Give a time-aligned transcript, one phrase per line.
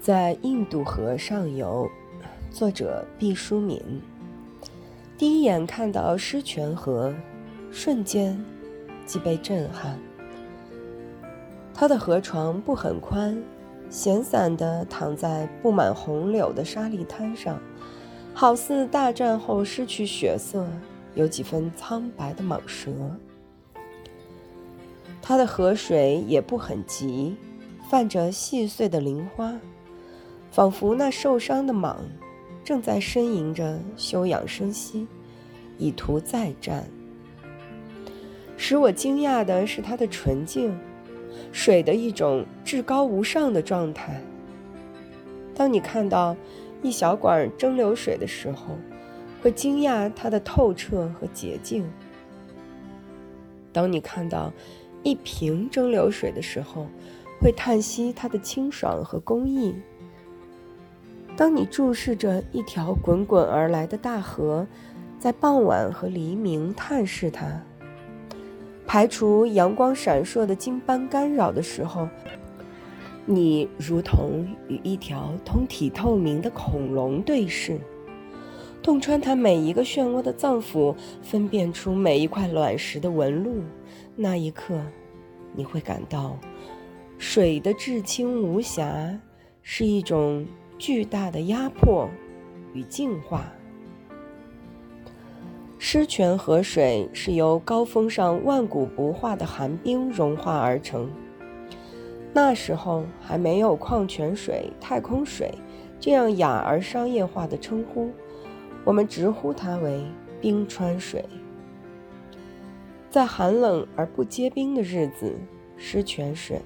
[0.00, 1.86] 在印度河上游，
[2.50, 3.82] 作者毕淑敏。
[5.18, 7.14] 第一眼看到狮泉河，
[7.70, 8.42] 瞬间
[9.04, 9.98] 即被震撼。
[11.74, 13.38] 它的河床不很宽，
[13.90, 17.60] 闲散地躺在布满红柳的沙砾滩上，
[18.32, 20.66] 好似大战后失去血色、
[21.14, 22.90] 有几分苍白的蟒蛇。
[25.20, 27.36] 它的河水也不很急，
[27.90, 29.54] 泛着细碎的鳞花。
[30.50, 31.96] 仿佛那受伤的蟒，
[32.64, 35.06] 正在呻吟着休养生息，
[35.78, 36.84] 以图再战。
[38.56, 40.76] 使我惊讶的是它的纯净，
[41.52, 44.20] 水的一种至高无上的状态。
[45.54, 46.36] 当你看到
[46.82, 48.76] 一小管蒸馏水的时候，
[49.40, 51.84] 会惊讶它的透彻和洁净；
[53.72, 54.52] 当你看到
[55.02, 56.86] 一瓶蒸馏水的时候，
[57.40, 59.74] 会叹息它的清爽和工艺。
[61.40, 64.66] 当你注视着一条滚滚而来的大河，
[65.18, 67.58] 在傍晚和黎明探视它，
[68.86, 72.06] 排除阳光闪烁的金斑干扰的时候，
[73.24, 77.80] 你如同与一条通体透明的恐龙对视，
[78.82, 83.62] 洞穿它每一个漩涡的脏腑，分辨出每一块卵石的纹路。
[84.14, 84.78] 那一刻，
[85.54, 86.36] 你会感到，
[87.16, 89.18] 水的至清无瑕
[89.62, 90.46] 是一种。
[90.80, 92.08] 巨大的压迫
[92.72, 93.44] 与净化。
[95.78, 101.10] 狮泉河水是由高峰上万古不化的寒冰融化而成。
[102.32, 105.52] 那时候还没有矿泉水、太空水
[106.00, 108.10] 这样雅而商业化的称呼，
[108.82, 110.02] 我们直呼它为
[110.40, 111.22] 冰川水。
[113.10, 115.38] 在寒冷而不结冰的日子，
[115.76, 116.58] 狮泉水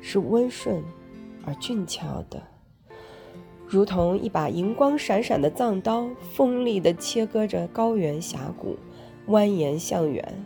[0.00, 0.82] 是温顺
[1.46, 2.42] 而俊俏的。
[3.70, 8.76] 如同一把银光闪闪的藏刀，锋利地切割着高原峡谷，
[9.28, 10.44] 蜿蜒向远。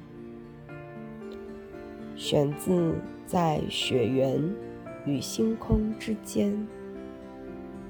[2.16, 2.70] 选自
[3.24, 4.38] 《在雪原
[5.06, 6.52] 与星空之间》。